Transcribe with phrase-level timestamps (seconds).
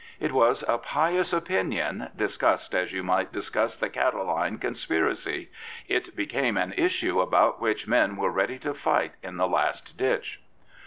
[0.19, 5.51] It was a pious opinion, discussed as you might discuss the Catiline conspiracy:
[5.87, 10.41] it became an issue about which men were ready to fight in the last ditch.